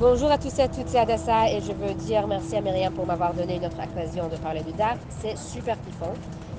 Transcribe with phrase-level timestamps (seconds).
[0.00, 2.92] Bonjour à tous et à toutes, c'est Adassa et je veux dire merci à Myriam
[2.92, 4.98] pour m'avoir donné une autre occasion de parler du DAF.
[5.22, 6.12] C'est super kiffant.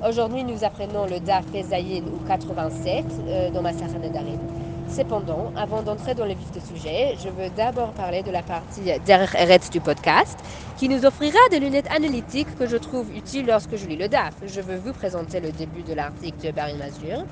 [0.08, 4.40] Aujourd'hui, nous apprenons le DAF Fezayin ou 87 euh, dans ma Sahana Darim.
[4.88, 8.84] Cependant, avant d'entrer dans le vif du sujet, je veux d'abord parler de la partie
[9.06, 10.40] derrière Eretz du podcast
[10.78, 14.34] qui nous offrira des lunettes analytiques que je trouve utiles lorsque je lis le DAF.
[14.46, 17.26] Je veux vous présenter le début de l'article de Barry Mazur.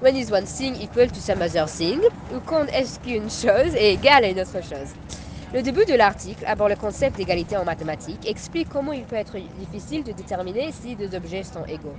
[0.00, 1.98] When is one thing equal to some other thing?
[2.32, 4.94] Ou quand est-ce qu'une chose est égale à une autre chose?
[5.54, 9.38] Le début de l'article aborde le concept d'égalité en mathématiques, explique comment il peut être
[9.58, 11.96] difficile de déterminer si deux objets sont égaux.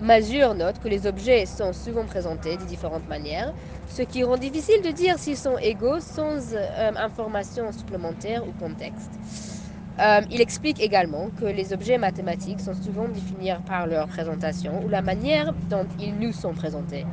[0.00, 3.52] Mazur note que les objets sont souvent présentés de différentes manières,
[3.88, 9.65] ce qui rend difficile de dire s'ils sont égaux sans euh, information supplémentaire ou contexte.
[9.98, 14.88] Euh, il explique également que les objets mathématiques sont souvent définis par leur présentation ou
[14.88, 17.06] la manière dont ils nous sont présentés,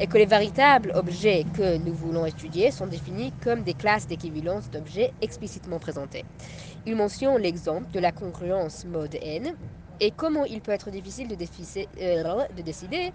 [0.00, 4.70] et que les véritables objets que nous voulons étudier sont définis comme des classes d'équivalence
[4.70, 6.24] d'objets explicitement présentés.
[6.86, 9.54] Il mentionne l'exemple de la congruence mode n
[10.00, 11.36] et comment il peut être difficile de,
[12.00, 13.12] euh, décider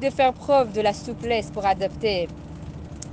[0.01, 2.27] de faire preuve de la souplesse pour adapter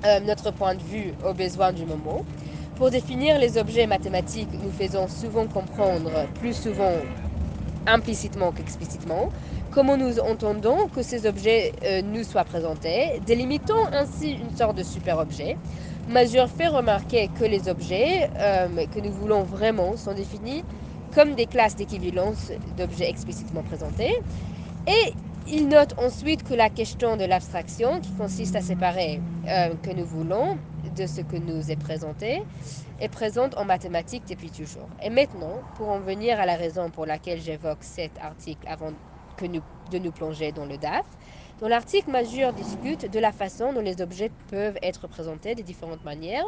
[0.07, 2.25] euh, notre point de vue aux besoins du moment.
[2.81, 6.95] Pour définir les objets mathématiques, nous faisons souvent comprendre, plus souvent
[7.87, 9.29] implicitement qu'explicitement,
[9.71, 14.83] comment nous entendons que ces objets euh, nous soient présentés, délimitant ainsi une sorte de
[14.83, 15.59] super-objet.
[16.09, 20.65] Mazur fait remarquer que les objets euh, que nous voulons vraiment sont définis
[21.13, 24.11] comme des classes d'équivalence d'objets explicitement présentés.
[25.53, 30.05] Il note ensuite que la question de l'abstraction, qui consiste à séparer euh, que nous
[30.05, 30.57] voulons
[30.97, 32.41] de ce que nous est présenté,
[33.01, 34.89] est présente en mathématiques depuis toujours.
[35.03, 38.93] Et maintenant, pour en venir à la raison pour laquelle j'évoque cet article avant
[39.37, 41.05] que de nous plonger dans le DAF,
[41.61, 46.05] dans l'article, Majeur discute de la façon dont les objets peuvent être présentés de différentes
[46.05, 46.47] manières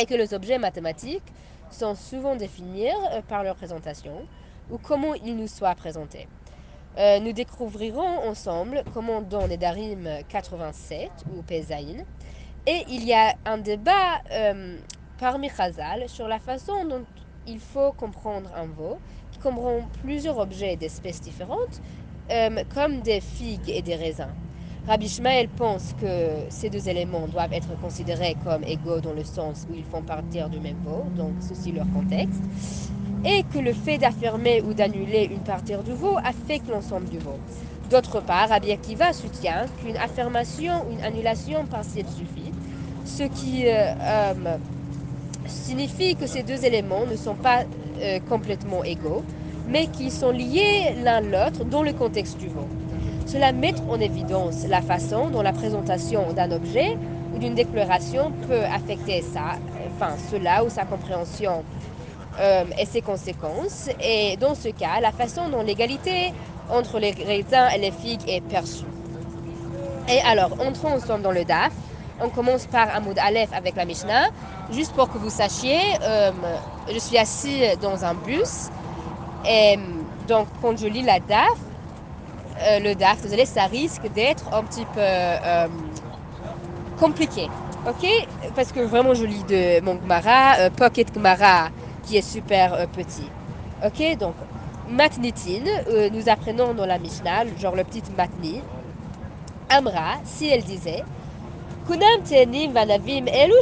[0.00, 1.22] et que les objets mathématiques
[1.70, 4.26] sont souvent définis euh, par leur présentation
[4.70, 6.26] ou comment ils nous soient présentés.
[6.96, 12.04] Euh, nous découvrirons ensemble comment dans les Darim 87 ou Pesaïn,
[12.66, 14.76] et il y a un débat euh,
[15.18, 17.02] parmi Chazal sur la façon dont
[17.48, 18.98] il faut comprendre un veau
[19.32, 21.82] qui comprend plusieurs objets d'espèces différentes,
[22.30, 24.32] euh, comme des figues et des raisins.
[24.86, 29.66] Rabbi Shmael pense que ces deux éléments doivent être considérés comme égaux dans le sens
[29.68, 32.42] où ils font partir du même veau, donc ceci leur contexte
[33.24, 37.38] et que le fait d'affirmer ou d'annuler une partie du veau affecte l'ensemble du veau.
[37.90, 42.52] D'autre part, Rabbi Akiva soutient qu'une affirmation ou une annulation partielle suffit,
[43.04, 44.56] ce qui euh, euh,
[45.46, 47.64] signifie que ces deux éléments ne sont pas
[48.00, 49.22] euh, complètement égaux,
[49.68, 52.66] mais qu'ils sont liés l'un l'autre dans le contexte du veau.
[53.26, 56.96] Cela met en évidence la façon dont la présentation d'un objet
[57.34, 59.56] ou d'une déclaration peut affecter ça,
[59.94, 61.64] enfin cela ou sa compréhension
[62.40, 63.88] euh, et ses conséquences.
[64.02, 66.32] Et dans ce cas, la façon dont l'égalité
[66.70, 68.84] entre les raisins et les figues est perçue.
[70.08, 71.72] Et alors, entrons ensemble dans le DAF.
[72.20, 74.28] On commence par Amoud Aleph avec la Mishnah.
[74.70, 76.32] Juste pour que vous sachiez, euh,
[76.92, 78.70] je suis assis dans un bus
[79.46, 79.78] Et
[80.28, 81.58] donc, quand je lis la DAF,
[82.60, 85.68] euh, le DAF, désolé, ça risque d'être un petit peu euh,
[86.98, 87.50] compliqué.
[87.86, 88.06] Ok?
[88.54, 91.70] Parce que vraiment, je lis de mon Gmara, euh, Pocket Gmara,
[92.06, 93.30] qui est super petit.
[93.84, 94.34] Ok Donc,
[94.88, 95.64] Matnitin,
[96.12, 98.60] nous apprenons dans la Mishnah, genre le petit Matni.
[99.68, 101.04] Amra, si elle disait,
[101.86, 103.54] Kunam tenim vanavim elu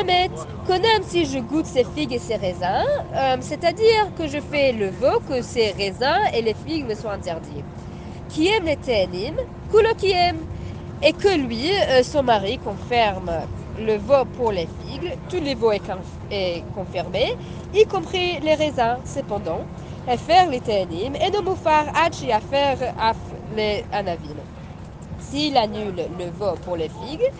[0.00, 0.30] emet.
[0.66, 2.84] Kunam si je goûte ces figues et ces raisins,
[3.40, 7.64] c'est-à-dire que je fais le veau que ces raisins et les figues me sont interdits
[8.34, 9.36] qui aime les Téanim,
[9.70, 10.38] Kulo qui aime.
[11.02, 13.30] Et que lui, euh, son mari, confirme
[13.78, 17.36] le veau pour les figues, tous les veaux est, confirmé,
[17.72, 18.98] y compris les raisins.
[19.04, 19.60] Cependant,
[20.16, 22.78] faire les et à faire
[23.56, 23.84] les.
[25.18, 27.30] S'il annule le veau pour les figues,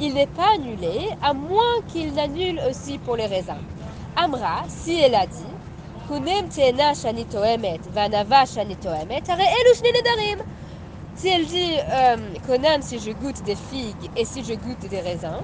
[0.00, 3.62] il n'est pas annulé, à moins qu'il n'annule aussi pour les raisins.
[4.16, 5.44] Amra, si elle a dit,
[11.14, 12.16] si elle dit euh,
[12.80, 15.42] si je goûte des figues et si je goûte des raisins,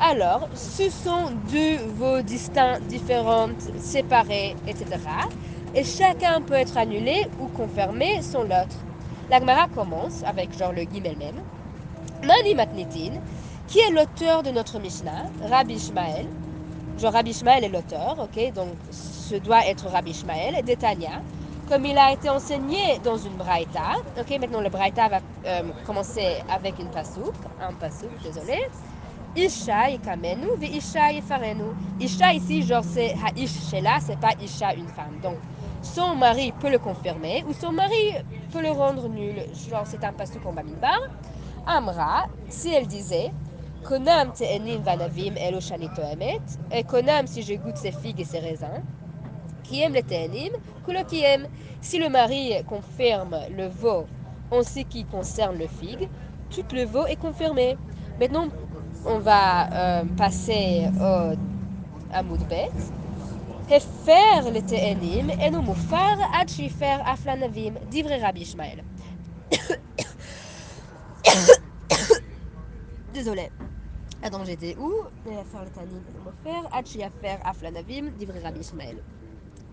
[0.00, 4.86] alors ce sont deux veaux distincts, différentes, séparés, etc.
[5.74, 8.76] Et chacun peut être annulé ou confirmé son l'autre.
[9.30, 11.42] L'Agmara commence avec genre le guimel même.
[12.24, 13.20] Mani Matnitin,
[13.66, 16.26] qui est l'auteur de notre Mishnah, Rabbi Ishmael.
[16.98, 21.22] Genre Rabbi Ishmael est l'auteur, ok, donc ce doit être Rabbi Ishmael, d'Etania,
[21.68, 23.92] comme il a été enseigné dans une braïta.
[24.18, 28.58] Ok, maintenant le braïta va euh, commencer avec une pasouk, un pasouk, désolé.
[29.44, 31.74] Isha yikamenu, vi Isha yifarenu.
[32.00, 35.18] Isha ici, genre c'est Ha'ish Shela, c'est pas Isha une femme.
[35.22, 35.36] Donc
[35.82, 38.14] son mari peut le confirmer ou son mari
[38.52, 39.36] peut le rendre nul.
[39.70, 40.98] Genre c'est un pasouk en Bamidbar.
[41.66, 43.30] Amra, si elle disait
[43.84, 45.60] Konam te'enim vanavim elo
[46.12, 46.42] emet,
[46.72, 48.82] et konam si je goûte ses figues et ses raisins
[49.62, 50.50] qui aime les ténim,
[51.08, 51.46] qui aime.
[51.80, 54.06] Si le mari confirme le veau
[54.50, 56.08] en ce qui concerne le figue,
[56.50, 57.76] tout le veau est confirmé.
[58.18, 58.48] Maintenant,
[59.04, 61.32] on va euh, passer au,
[62.12, 62.70] à Moudbet.
[63.68, 68.82] faire le ténim et nous moufar ad shifer aflanavim, d'ivre Rabbi Ishmael.
[73.14, 73.50] Désolé.
[74.22, 74.92] Attends, j'étais où?
[75.24, 75.44] Faire
[75.86, 79.02] le moufar ad shifer aflanavim, d'ivre Rabbi Ishmael.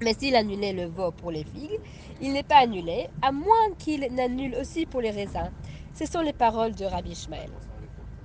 [0.02, 1.80] Mais s'il annulait le veau pour les figues,
[2.22, 5.52] il n'est pas annulé, à moins qu'il n'annule aussi pour les raisins.
[5.94, 7.50] Ce sont les paroles de Rabbi Ishmael.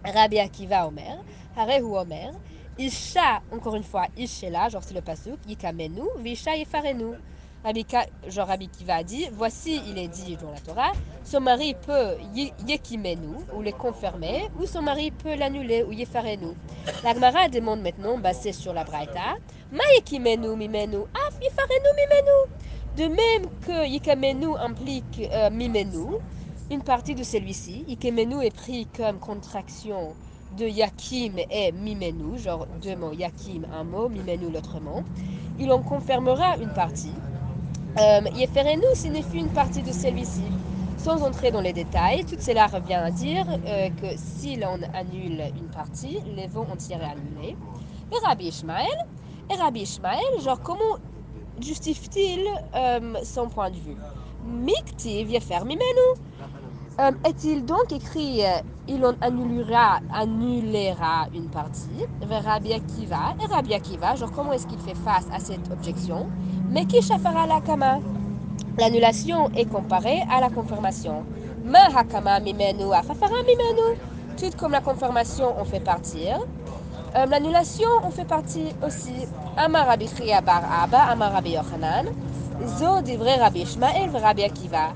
[0.04, 1.18] Rabbi Akiva Omer,
[1.56, 2.32] Harehu Omer,
[2.78, 7.14] Isha, encore une fois, Ishela, genre c'est le pasouk, Yikamenu, Visha Yefarenu.
[7.62, 7.84] Rabbi,
[8.26, 10.92] genre Rabbi Kiva a dit, voici il est dit dans la Torah,
[11.22, 12.16] son mari peut
[12.66, 16.54] yekimenu, ou le confirmer, ou son mari peut l'annuler, ou yefarenu.
[17.04, 19.36] La Gemara demande maintenant, basée sur la Braïta,
[19.70, 22.48] ma yekimenu mimenu, af yefarenu mimenu.
[22.96, 26.16] De même que yikamenu implique euh, mimenu,
[26.70, 30.14] une partie de celui-ci, yikemenu est pris comme contraction
[30.56, 35.02] de yakim et mimenu, genre deux mots, yakim un mot, mimenu l'autre mot.
[35.58, 37.12] Il en confirmera une partie.
[37.98, 38.20] Euh,
[38.94, 40.44] signifie une partie de celui-ci.
[40.96, 45.42] Sans entrer dans les détails, tout cela revient à dire euh, que si l'on annule
[45.56, 47.56] une partie, les vents entiers est annulé.
[48.12, 48.86] Et Rabbi Ishmael,
[49.50, 50.98] et Rabbi Ishmael, genre comment
[51.60, 52.40] justifie-t-il
[52.74, 53.96] euh, son point de vue?
[54.44, 56.20] Miktiv Yefer Mimenu.
[57.00, 63.46] Euh, est-il donc écrit euh, il en annulera, annulera une partie vers Rabbi Akiva et
[63.46, 66.26] Rabbi Akiva, genre comment est-ce qu'il fait face à cette objection
[66.68, 68.00] mais qui chafara la kama
[68.78, 71.24] L'annulation est comparée à la confirmation.
[71.64, 73.96] Ma hakama mimenu afafara mimenu.
[74.36, 76.38] Tout comme la confirmation on fait partir.
[77.16, 79.26] Euh, l'annulation on fait partie aussi.
[79.56, 80.06] Amar Rabbi
[80.44, 82.08] bar Abba, Amar Rabbi Yochanan.
[82.78, 82.96] Zo
[83.40, 84.92] Rabbi Ishmael Rabbi Akiva.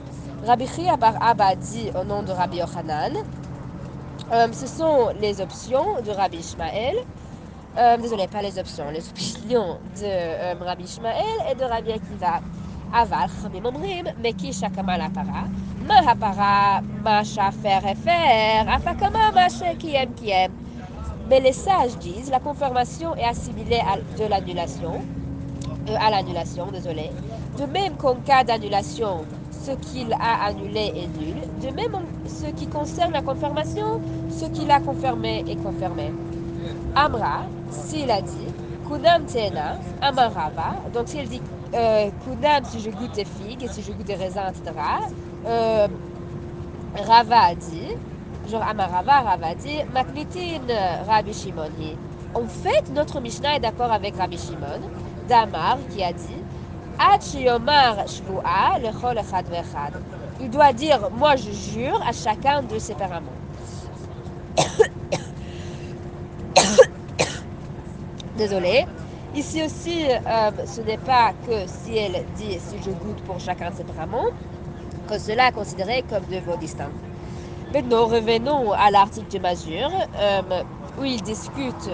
[0.47, 0.67] Rabbi
[1.01, 3.15] bar Abba dit au nom de Rabbi Yochanan.
[4.31, 6.97] Euh, ce sont les options de Rabbi Ishmael.
[7.79, 12.41] Euh, désolé, pas les options, les opinions de euh, Rabbi Ishmael et de Rabbi Akiva.
[12.93, 15.49] Aval, Chamim Omrim, Meki Shakama la para,
[15.89, 20.53] Ma hapara, Ma shafer efer, Afakama Ma kiem kiem.
[21.29, 25.01] Mais les sages disent la confirmation est assimilée à de l'annulation,
[25.99, 27.11] à l'annulation, désolé.
[27.59, 29.25] De même qu'en cas d'annulation,
[29.65, 31.37] ce qu'il a annulé est nul.
[31.63, 36.13] De même, ce qui concerne la confirmation, ce qu'il a confirmé est confirmé.
[36.95, 38.49] Amra, s'il a dit
[38.87, 41.41] Kunam Tena, Amarava, donc s'il dit
[41.75, 44.77] euh, Kunam si je goûte des figues et si je goûte des raisins, etc.
[45.47, 45.89] Euh,
[46.97, 47.89] Rava a dit,
[48.51, 50.61] genre Amarava, Rava a dit Maknitin
[51.09, 51.97] Rabbi Shimoni.
[52.35, 54.91] En fait, notre Mishnah est d'accord avec Rabbi Shimon,
[55.29, 56.44] d'Amar, qui a dit
[60.41, 63.33] Il doit dire moi je jure à chacun de séparément.
[68.39, 68.87] Désolée.
[69.35, 73.73] Ici aussi, euh, ce n'est pas que si elle dit si je goûte pour chacun
[73.73, 74.27] séparément,
[75.09, 76.93] que cela est considéré comme deux mots distincts.
[77.73, 80.63] Maintenant, revenons à l'article de mesure, euh,
[81.01, 81.91] où il discute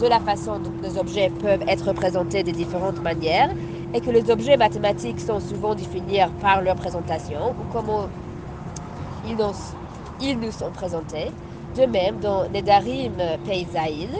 [0.00, 3.50] de la façon dont les objets peuvent être représentés de différentes manières
[3.94, 8.08] et que les objets mathématiques sont souvent définis par leur présentation ou comment
[9.26, 9.52] ils nous,
[10.20, 11.30] ils nous sont présentés.
[11.76, 13.14] De même, dans Nedarim
[13.44, 14.10] Peizaïl,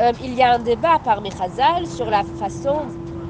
[0.00, 2.86] euh, il y a un débat parmi Chazal sur la façon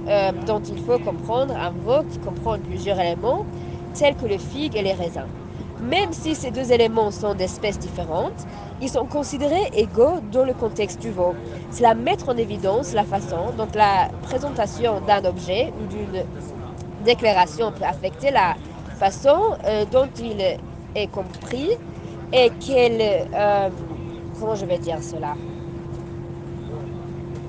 [0.08, 3.44] euh, dont il faut comprendre un mot qui comprend plusieurs éléments,
[3.94, 5.26] tels que le figue et les raisins.
[5.80, 8.46] Même si ces deux éléments sont d'espèces différentes,
[8.80, 11.34] ils sont considérés égaux dans le contexte du veau.
[11.70, 16.25] Cela mettre en évidence la façon dont la présentation d'un objet ou d'une
[17.04, 18.56] déclaration peut affecter la
[18.99, 20.40] façon euh, dont il
[20.94, 21.70] est compris
[22.32, 23.28] et quelle...
[24.38, 25.34] comment je vais dire cela?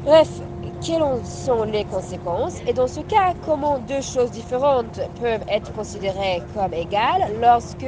[0.04, 0.42] Bref,
[0.82, 2.56] quelles sont les conséquences?
[2.66, 7.86] Et dans ce cas, comment deux choses différentes peuvent être considérées comme égales lorsque,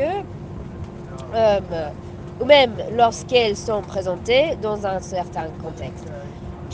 [1.33, 1.59] euh,
[2.41, 6.07] ou même lorsqu'elles sont présentées dans un certain contexte.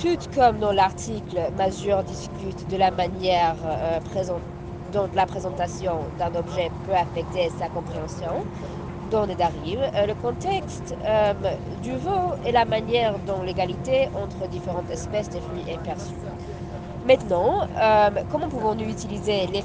[0.01, 3.99] Tout comme dans l'article, Major discute de la manière euh,
[4.93, 8.45] dont la présentation d'un objet peut affecter sa compréhension,
[9.11, 11.33] dans Nedarim, euh, le contexte euh,
[11.83, 16.13] du veau et la manière dont l'égalité entre différentes espèces de fruits est perçue.
[17.05, 17.67] Maintenant,
[18.29, 19.63] comment pouvons-nous utiliser les,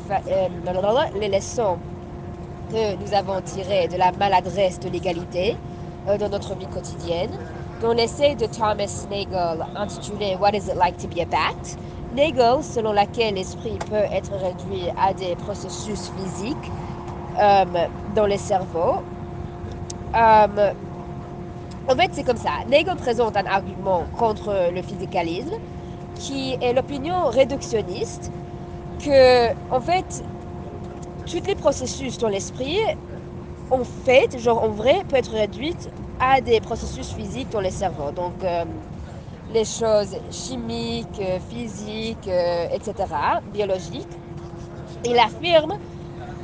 [1.20, 1.76] les, leçons
[2.70, 5.56] que nous avons tirées de la maladresse de l'égalité
[6.06, 7.30] dans notre vie quotidienne.
[7.80, 11.76] Dans l'essai de Thomas Nagel intitulé What is it like to be a bat?
[12.14, 16.70] Nagel, selon laquelle l'esprit peut être réduit à des processus physiques
[18.14, 19.02] dans les cerveaux,
[20.14, 20.73] euh,
[21.88, 22.50] en fait, c'est comme ça.
[22.68, 25.54] Nagel présente un argument contre le physicalisme
[26.14, 28.30] qui est l'opinion réductionniste
[29.04, 30.25] que, en fait,
[31.26, 32.78] tous les processus dans l'esprit,
[33.71, 35.90] en fait, genre en vrai, peut être réduite
[36.21, 38.11] à des processus physiques dans les cerveaux.
[38.12, 38.64] Donc, euh,
[39.52, 42.94] les choses chimiques, physiques, euh, etc.,
[43.52, 44.09] biologiques.
[45.04, 45.75] Il affirme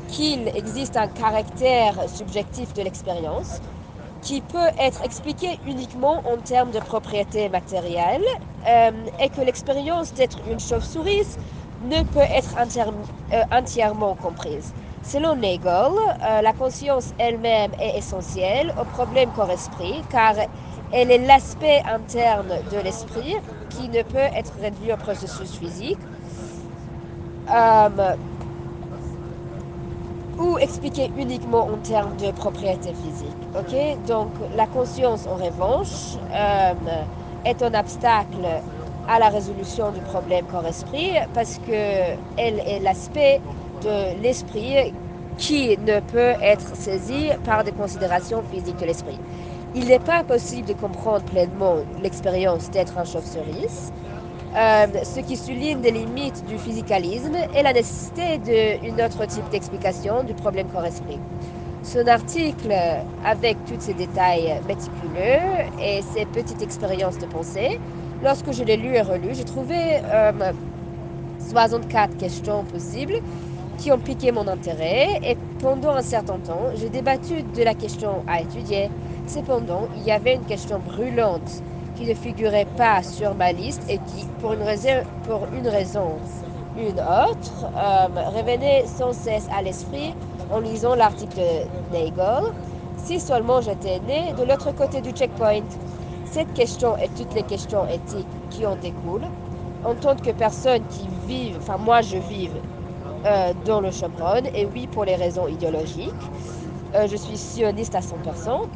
[0.09, 3.61] qu'il existe un caractère subjectif de l'expérience
[4.23, 8.25] qui peut être expliqué uniquement en termes de propriétés matérielles
[8.67, 11.39] euh, et que l'expérience d'être une chauve-souris
[11.83, 14.75] ne peut être euh, entièrement comprise.
[15.03, 15.93] Selon Nagel,
[16.25, 20.35] euh, la conscience elle-même est essentielle au problème corps-esprit car
[20.93, 23.35] elle est l'aspect interne de l'esprit
[23.71, 25.99] qui ne peut être réduit au processus physique
[30.39, 33.37] ou expliqué uniquement en termes de propriété physique.
[33.55, 33.75] Ok,
[34.07, 37.05] donc la conscience en revanche euh,
[37.45, 38.47] est un obstacle
[39.09, 41.73] à la résolution du problème corps-esprit parce que
[42.37, 43.41] elle est l'aspect
[43.83, 44.93] de l'esprit
[45.39, 49.19] qui ne peut être saisi par des considérations physiques de l'esprit.
[49.75, 53.93] Il n'est pas possible de comprendre pleinement l'expérience d'être un chauve-cerise
[54.57, 60.25] euh, ce qui souligne des limites du physicalisme et la nécessité d'un autre type d'explication
[60.25, 61.21] du problème corps-esprit.
[61.85, 62.75] Son article,
[63.25, 65.41] avec tous ces détails méticuleux
[65.81, 67.79] et ses petites expériences de pensée,
[68.25, 70.01] lorsque je l'ai lu et relu, j'ai trouvé
[71.39, 73.15] 64 euh, questions possibles
[73.81, 78.23] qui ont piqué mon intérêt et pendant un certain temps, j'ai débattu de la question
[78.27, 78.91] à étudier.
[79.27, 81.63] Cependant, il y avait une question brûlante
[81.97, 86.19] qui ne figurait pas sur ma liste et qui, pour une raison, pour une, raison
[86.77, 88.07] une autre, euh,
[88.37, 90.15] revenait sans cesse à l'esprit
[90.53, 92.53] en lisant l'article de Nagel.
[92.99, 95.65] Si seulement j'étais né de l'autre côté du checkpoint.
[96.27, 99.27] Cette question et toutes les questions éthiques qui en découlent,
[99.85, 102.51] en tant que personne qui vit, enfin moi je vis
[103.27, 106.13] euh, dans le Chevron, et oui pour les raisons idéologiques,
[106.95, 108.67] euh, je suis sioniste à 100%,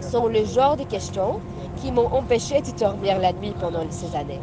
[0.00, 1.40] sont le genre de questions
[1.76, 4.40] qui m'ont empêché de dormir la nuit pendant ces années.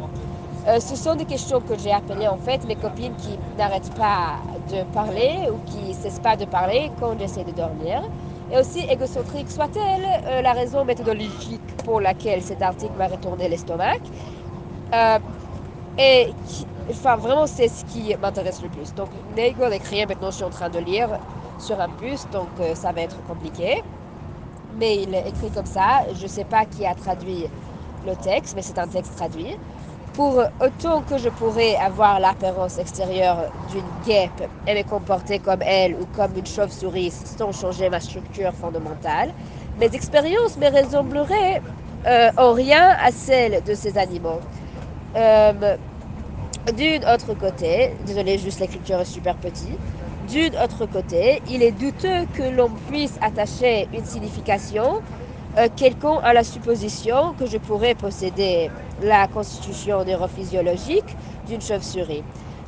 [0.68, 4.40] Euh, ce sont des questions que j'ai appelées en fait mes copines qui n'arrêtent pas
[4.70, 8.02] de parler ou qui ne cessent pas de parler quand j'essaie de dormir.
[8.52, 13.98] Et aussi égocentrique soit-elle, la raison méthodologique pour laquelle cet article m'a retourné l'estomac.
[14.92, 15.18] Euh,
[15.98, 16.32] et
[16.88, 18.94] enfin, vraiment, c'est ce qui m'intéresse le plus.
[18.94, 21.18] Donc, Nagel écrit, maintenant je suis en train de lire
[21.58, 23.82] sur un bus, donc ça va être compliqué
[24.78, 26.02] mais il écrit comme ça.
[26.14, 27.46] Je ne sais pas qui a traduit
[28.06, 29.56] le texte, mais c'est un texte traduit.
[30.14, 35.94] Pour autant que je pourrais avoir l'apparence extérieure d'une guêpe et me comporter comme elle
[35.94, 39.30] ou comme une chauve-souris sans changer ma structure fondamentale,
[39.78, 41.62] mes expériences me ressembleraient
[42.06, 44.40] euh, en rien à celles de ces animaux.
[45.16, 45.76] Euh,
[46.72, 49.80] d'une autre côté, désolé, juste l'écriture est super petite.
[50.28, 55.00] D'une autre côté, il est douteux que l'on puisse attacher une signification
[55.58, 61.16] euh, quelconque à la supposition que je pourrais posséder la constitution neurophysiologique
[61.46, 62.22] d'une chauve-souris.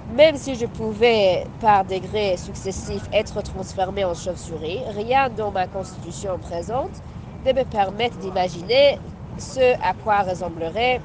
[0.08, 6.38] Même si je pouvais, par degrés successifs, être transformé en chauve-souris, rien dans ma constitution
[6.38, 7.02] présente
[7.46, 8.98] ne me permet d'imaginer
[9.38, 11.00] ce à quoi ressembleraient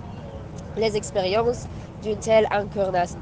[0.78, 1.66] les expériences
[2.04, 3.20] d'une telle incarnation,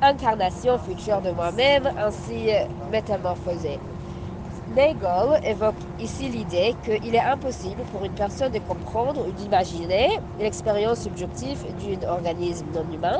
[0.00, 2.50] incarnation future de moi-même ainsi
[2.90, 3.78] métamorphosée.
[4.68, 11.00] Nagel évoque ici l'idée qu'il est impossible pour une personne de comprendre ou d'imaginer l'expérience
[11.00, 11.58] subjective
[11.98, 13.18] d'un organisme non humain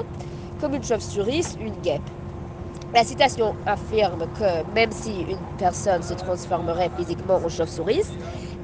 [0.61, 2.09] comme une chauve-souris, une guêpe.
[2.94, 8.02] La citation affirme que même si une personne se transformerait physiquement en chauve-souris,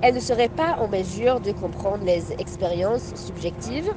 [0.02, 3.90] elle ne serait pas en mesure de comprendre les expériences subjectives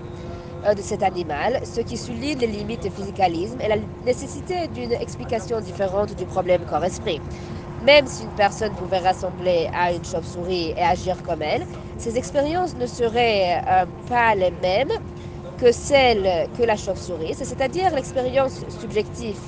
[0.65, 4.93] euh, de cet animal, ce qui souligne les limites du physicalisme et la nécessité d'une
[4.93, 7.21] explication différente du problème corps-esprit.
[7.83, 11.63] Même si une personne pouvait rassembler à une chauve-souris et agir comme elle,
[11.97, 14.91] ces expériences ne seraient euh, pas les mêmes
[15.57, 19.39] que celles que la chauve-souris, c'est-à-dire l'expérience subjective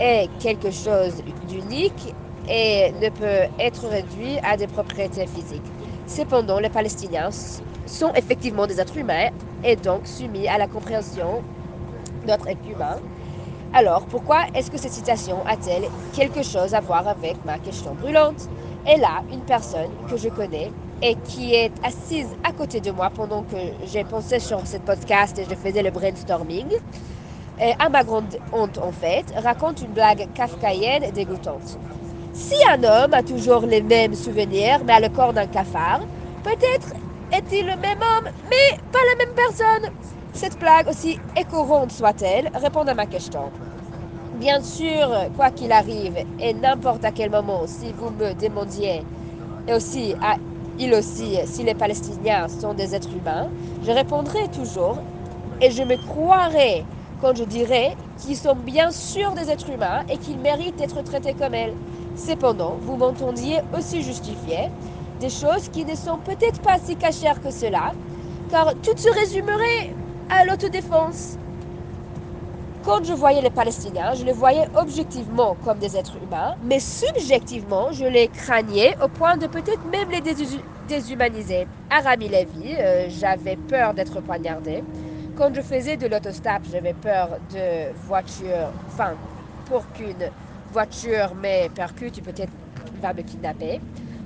[0.00, 2.14] est quelque chose d'unique
[2.48, 5.73] et ne peut être réduit à des propriétés physiques.
[6.06, 7.30] Cependant, les Palestiniens
[7.86, 9.28] sont effectivement des êtres humains
[9.62, 11.42] et donc soumis à la compréhension
[12.26, 12.98] d'autres êtres humains.
[13.72, 18.48] Alors, pourquoi est-ce que cette citation a-t-elle quelque chose à voir avec ma question brûlante?
[18.86, 20.70] Et là, une personne que je connais
[21.02, 25.38] et qui est assise à côté de moi pendant que j'ai pensé sur cette podcast
[25.38, 26.68] et je faisais le brainstorming,
[27.78, 31.78] à ma grande honte en fait, raconte une blague kafkaïenne dégoûtante.
[32.34, 36.00] Si un homme a toujours les mêmes souvenirs mais a le corps d'un cafard,
[36.42, 36.92] peut-être
[37.32, 39.92] est-il le même homme mais pas la même personne.
[40.32, 43.52] Cette blague, aussi écorante soit-elle, répond à ma question.
[44.40, 49.02] Bien sûr, quoi qu'il arrive, et n'importe à quel moment, si vous me demandiez,
[49.68, 50.36] et aussi à
[50.80, 53.46] il aussi, si les Palestiniens sont des êtres humains,
[53.86, 54.98] je répondrai toujours,
[55.60, 56.84] et je me croirai
[57.20, 61.34] quand je dirais qu'ils sont bien sûr des êtres humains et qu'ils méritent d'être traités
[61.34, 61.74] comme elles.
[62.16, 64.70] Cependant, vous m'entendiez aussi justifier
[65.20, 67.92] des choses qui ne sont peut-être pas si cachères que cela,
[68.50, 69.94] car tout se résumerait
[70.30, 71.36] à l'autodéfense.
[72.84, 77.90] Quand je voyais les Palestiniens, je les voyais objectivement comme des êtres humains, mais subjectivement,
[77.92, 80.20] je les craignais au point de peut-être même les
[80.86, 81.66] déshumaniser.
[81.88, 84.84] À Rami euh, j'avais peur d'être poignardé.
[85.34, 89.14] Quand je faisais de l'autostop, j'avais peur de voitures, enfin,
[89.64, 90.30] pour qu'une
[90.72, 92.52] voiture me percute, peut-être
[93.00, 93.80] va me kidnapper.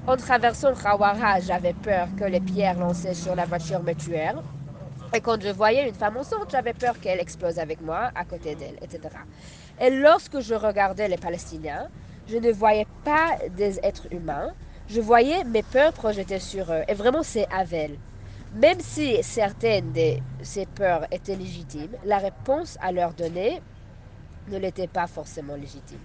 [0.07, 4.42] En traversant le Khawara, j'avais peur que les pierres lancées sur la voiture me tuèrent.
[5.14, 8.55] Et quand je voyais une femme enceinte, j'avais peur qu'elle explose avec moi, à côté
[8.55, 9.01] d'elle, etc.
[9.81, 11.88] Et lorsque je regardais les Palestiniens,
[12.29, 14.51] je ne voyais pas des êtres humains,
[14.88, 16.83] je voyais mes peurs projetées sur eux.
[16.88, 17.98] Et vraiment, c'est Avel.
[18.55, 23.61] Même si certaines de ces peurs étaient légitimes, la réponse à leur donner
[24.48, 26.01] ne l'était pas forcément légitime.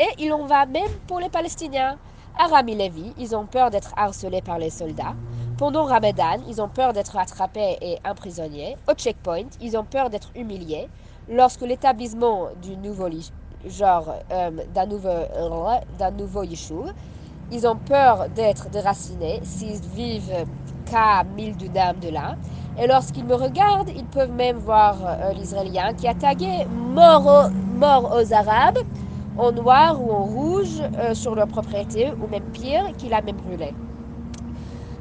[0.00, 1.98] Et il en va même pour les Palestiniens.
[2.38, 5.16] À Rami Levi, ils ont peur d'être harcelés par les soldats.
[5.56, 8.76] Pendant Ramadan, ils ont peur d'être attrapés et emprisonnés.
[8.88, 10.88] Au checkpoint, ils ont peur d'être humiliés.
[11.28, 12.50] Lorsque l'établissement euh,
[14.72, 14.86] d'un
[16.12, 16.92] nouveau yeshuv,
[17.50, 20.46] ils ont peur d'être déracinés s'ils vivent
[20.88, 22.36] qu'à 1000 dunams de là.
[22.80, 27.50] Et lorsqu'ils me regardent, ils peuvent même voir euh, l'Israélien qui a tagué mort
[28.14, 28.78] aux Arabes
[29.38, 33.36] en noir ou en rouge euh, sur leur propriété, ou même pire, qu'il a même
[33.36, 33.72] brûlé.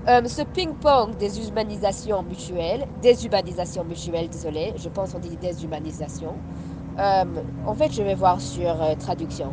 [0.07, 6.35] Euh, ce ping-pong des humanisations mutuelles, déshumanisation mutuelle, désolé, je pense qu'on dit déshumanisation.
[6.99, 7.23] Euh,
[7.65, 9.51] en fait, je vais voir sur traduction.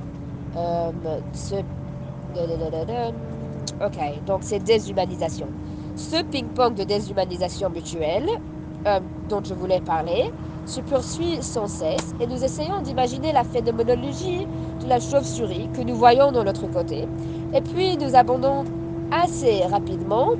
[1.33, 1.57] ce...
[3.85, 5.49] Ok, donc c'est déshumanisation.
[5.97, 8.29] Ce ping-pong de déshumanisation mutuelle
[9.29, 10.31] dont je voulais parler
[10.66, 14.47] se poursuit sans cesse et nous essayons d'imaginer la phénoménologie
[14.88, 17.07] la chauve-souris que nous voyons de l'autre côté.
[17.55, 18.64] Et puis nous abandonnons
[19.11, 20.31] assez rapidement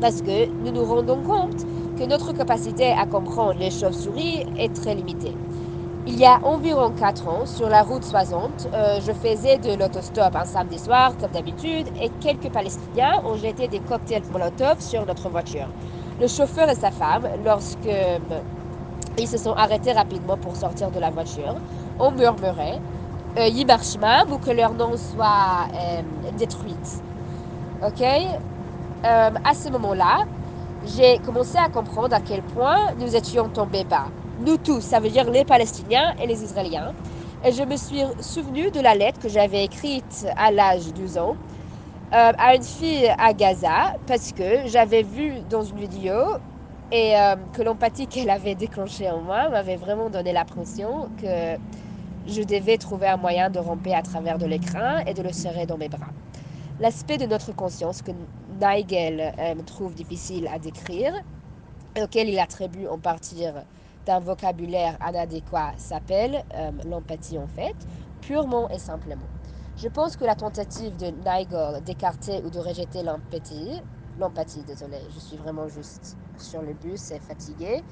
[0.00, 1.64] parce que nous nous rendons compte
[1.98, 5.34] que notre capacité à comprendre les chauves-souris est très limitée.
[6.06, 10.36] Il y a environ 4 ans, sur la route 60, euh, je faisais de l'autostop
[10.36, 15.30] un samedi soir, comme d'habitude, et quelques Palestiniens ont jeté des cocktails Molotov sur notre
[15.30, 15.68] voiture.
[16.20, 17.88] le chauffeur et sa femme, lorsque
[19.18, 21.56] ils se sont arrêtés rapidement pour sortir de la voiture,
[21.98, 22.80] ont murmuré
[23.38, 26.02] euh, Yimarshma ou que leur nom soit euh,
[26.38, 26.76] détruit.
[27.82, 28.02] Ok?
[28.02, 30.26] Euh, À ce moment-là,
[30.82, 34.12] j'ai commencé à comprendre à quel point nous étions tombés bas.
[34.38, 36.94] Nous tous, ça veut dire les Palestiniens et les Israéliens.
[37.44, 41.18] Et je me suis souvenu de la lettre que j'avais écrite à l'âge de 12
[41.18, 41.36] ans
[42.14, 46.14] euh, à une fille à Gaza parce que j'avais vu dans une vidéo
[46.90, 51.56] et euh, que l'empathie qu'elle avait déclenchée en moi m'avait vraiment donné l'impression que
[52.26, 55.66] je devais trouver un moyen de romper à travers de l'écran et de le serrer
[55.66, 56.10] dans mes bras.
[56.80, 58.10] L'aspect de notre conscience que
[58.60, 61.12] Nigel euh, trouve difficile à décrire,
[61.94, 63.44] et auquel il attribue en partie
[64.06, 67.76] d'un vocabulaire inadéquat, s'appelle euh, l'empathie en fait,
[68.20, 69.28] purement et simplement.
[69.76, 73.80] Je pense que la tentative de Nigel d'écarter ou de rejeter l'empathie,
[74.18, 77.82] l'empathie, désolé, je suis vraiment juste sur le bus et fatiguée.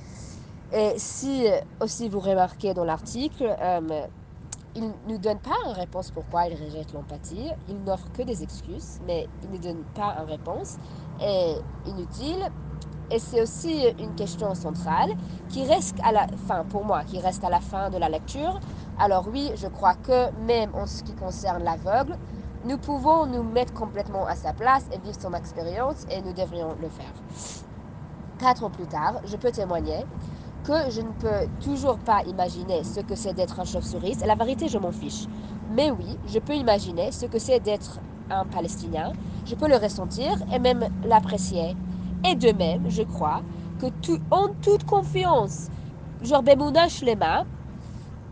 [0.73, 1.47] Et si
[1.81, 4.07] aussi vous remarquez dans l'article, euh,
[4.75, 7.51] il ne nous donne pas une réponse pourquoi il rejette l'empathie.
[7.69, 10.79] Il n'offre que des excuses, mais il ne donne pas une réponse.
[11.87, 12.51] Inutile.
[13.11, 15.11] Et c'est aussi une question centrale
[15.51, 18.59] qui reste à la fin, pour moi, qui reste à la fin de la lecture.
[18.99, 22.17] Alors oui, je crois que même en ce qui concerne l'aveugle,
[22.65, 26.75] nous pouvons nous mettre complètement à sa place et vivre son expérience et nous devrions
[26.81, 27.13] le faire.
[28.39, 30.07] Quatre ans plus tard, je peux témoigner
[30.65, 34.17] que je ne peux toujours pas imaginer ce que c'est d'être un chauve-souris.
[34.25, 35.27] La vérité, je m'en fiche.
[35.71, 39.13] Mais oui, je peux imaginer ce que c'est d'être un Palestinien.
[39.45, 41.77] Je peux le ressentir et même l'apprécier.
[42.29, 43.43] Et de même, je crois
[43.81, 45.69] que tout, en toute confiance,
[46.23, 47.45] genre Bemouna Shlema,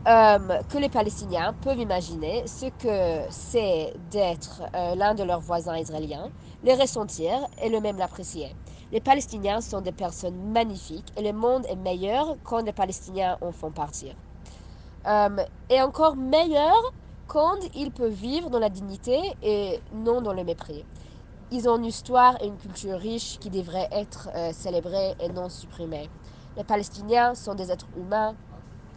[0.08, 0.38] euh,
[0.68, 6.30] que les Palestiniens peuvent imaginer ce que c'est d'être euh, l'un de leurs voisins israéliens,
[6.64, 8.54] les ressentir et le même l'apprécier.
[8.92, 13.52] Les Palestiniens sont des personnes magnifiques et le monde est meilleur quand les Palestiniens en
[13.52, 14.16] font partir.
[15.06, 16.74] Euh, et encore meilleur
[17.28, 20.84] quand ils peuvent vivre dans la dignité et non dans le mépris.
[21.52, 25.48] Ils ont une histoire et une culture riche qui devraient être euh, célébrées et non
[25.48, 26.10] supprimées.
[26.56, 28.34] Les Palestiniens sont des êtres humains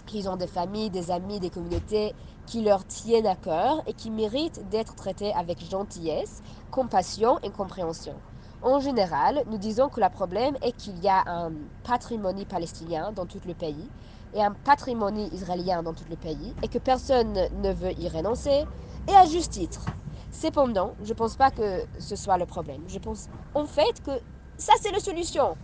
[0.07, 2.15] qu'ils ont des familles, des amis, des communautés
[2.47, 8.15] qui leur tiennent à cœur et qui méritent d'être traités avec gentillesse, compassion et compréhension.
[8.63, 11.51] En général, nous disons que le problème est qu'il y a un
[11.83, 13.89] patrimoine palestinien dans tout le pays
[14.33, 18.65] et un patrimoine israélien dans tout le pays et que personne ne veut y renoncer,
[19.09, 19.85] et à juste titre.
[20.31, 22.81] Cependant, je ne pense pas que ce soit le problème.
[22.87, 24.11] Je pense en fait que
[24.57, 25.57] ça c'est la solution.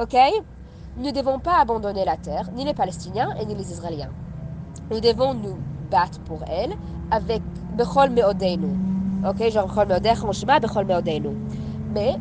[0.00, 0.16] Ok?
[0.96, 4.10] Nous ne devons pas abandonner la terre, ni les Palestiniens et ni les Israéliens.
[4.90, 5.58] Nous devons nous
[5.90, 6.72] battre pour elle
[7.10, 7.42] avec.
[11.90, 12.16] Mais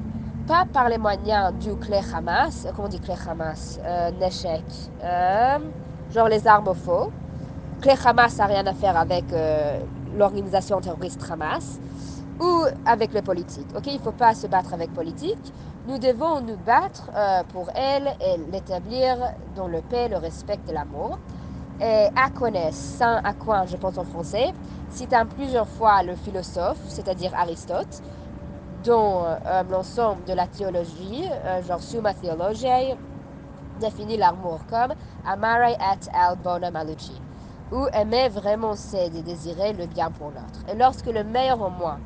[0.47, 4.63] pas par les moyens du clé Hamas, comment on dit clé Hamas euh, Neshek.
[5.03, 5.59] Euh,
[6.13, 7.11] genre les armes au faux.
[7.81, 9.79] Clé Hamas n'a rien à faire avec euh,
[10.15, 11.79] l'organisation terroriste Hamas
[12.39, 13.67] ou avec les politiques.
[13.75, 15.53] Ok, il ne faut pas se battre avec politique.
[15.85, 19.17] Nous devons nous battre euh, pour elle et l'établir
[19.55, 21.19] dans le paix, le respect et l'amour.
[21.81, 24.53] Et Akones, Saint Aquin, je pense en français,
[24.89, 28.01] cite plusieurs fois le philosophe, c'est-à-dire Aristote,
[28.83, 32.95] dont euh, l'ensemble de la théologie, euh, genre Summa Theologiae,
[33.79, 34.93] définit l'amour comme
[35.25, 35.77] Amare et
[36.13, 37.21] al bonum aluci,
[37.71, 40.63] où aimer vraiment c'est de désirer le bien pour l'autre.
[40.71, 41.97] Et lorsque le meilleur en moi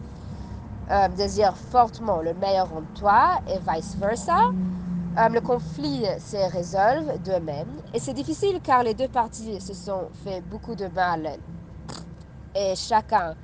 [0.91, 4.49] euh, désire fortement le meilleur en toi et vice versa,
[5.17, 7.81] euh, le conflit se résolve d'eux-mêmes.
[7.93, 11.37] Et c'est difficile car les deux parties se sont fait beaucoup de mal
[12.55, 13.35] et chacun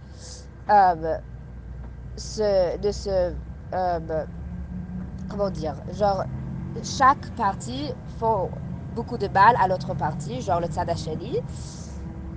[2.17, 3.33] de se
[3.73, 4.25] euh,
[5.29, 6.23] comment dire genre
[6.83, 8.49] chaque partie font
[8.95, 11.41] beaucoup de mal à l'autre partie genre le Tzadacheli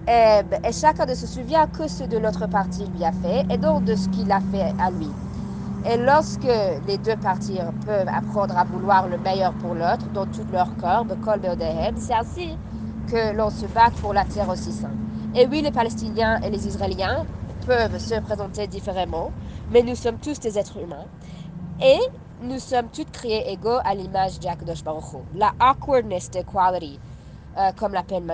[0.08, 3.58] et, et chacun ne se souvient que ce de l'autre partie lui a fait et
[3.58, 5.16] donc de ce qu'il a fait à lui.
[5.84, 6.42] Et lorsque
[6.86, 11.06] les deux parties peuvent apprendre à vouloir le meilleur pour l'autre dans tout leur corps,
[11.96, 12.58] c'est ainsi
[13.06, 15.00] que l'on se bat pour la terre aussi sainte.
[15.34, 17.26] Et oui, les Palestiniens et les Israéliens
[17.64, 19.32] peuvent se présenter différemment,
[19.70, 21.06] mais nous sommes tous des êtres humains.
[21.82, 21.98] Et
[22.42, 25.18] nous sommes tous créés égaux à l'image d'Akadosh Baruch Hu.
[25.34, 26.98] La awkwardness d'equality,
[27.56, 28.30] euh, comme la peine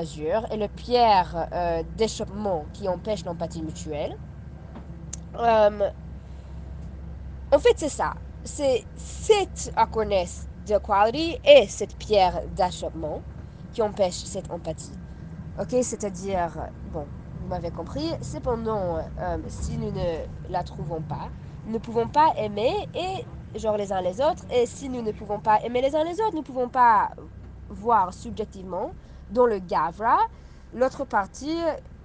[0.51, 4.17] et le pierre euh, d'échappement qui empêche l'empathie mutuelle.
[5.39, 5.91] Euh,
[7.53, 8.15] en fait, c'est ça.
[8.45, 13.23] C'est cette awkwardness d'equality et cette pierre d'achoppement
[13.73, 14.99] qui empêche cette empathie.
[15.61, 17.07] Ok, c'est-à-dire, bon,
[17.47, 20.19] vous m'avez compris, cependant, euh, si nous ne
[20.51, 21.29] la trouvons pas,
[21.65, 24.45] nous ne pouvons pas aimer et genre les uns les autres.
[24.51, 27.11] Et si nous ne pouvons pas aimer les uns les autres, nous ne pouvons pas
[27.69, 28.91] voir subjectivement
[29.31, 30.19] dans le Gavra
[30.75, 31.57] l'autre partie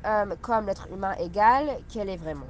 [0.05, 2.45] euh, comme l'être humain égal qu'elle est vraiment.